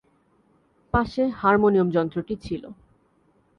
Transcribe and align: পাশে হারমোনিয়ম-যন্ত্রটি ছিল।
পাশে 0.93 1.23
হারমোনিয়ম-যন্ত্রটি 1.39 2.33
ছিল। 2.45 2.63